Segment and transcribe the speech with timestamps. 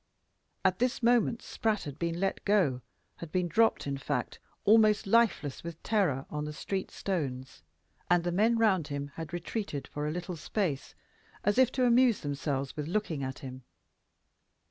[0.65, 2.81] At this moment Spratt had been let go
[3.17, 7.61] had been dropped, in fact, almost lifeless with terror, on the street stones,
[8.09, 10.95] and the men round him had retreated for a little space,
[11.43, 13.63] as if to amuse themselves with looking at him.